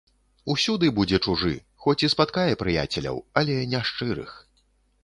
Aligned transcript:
Усюды 0.53 0.89
будзе 0.99 1.19
чужы, 1.27 1.51
хоць 1.85 1.97
і 2.09 2.09
спаткае 2.15 2.49
прыяцеляў, 2.63 3.25
але 3.45 3.61
не 3.77 3.85
шчырых. 3.93 4.35